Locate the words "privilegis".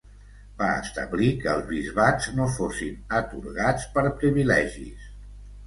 4.25-5.09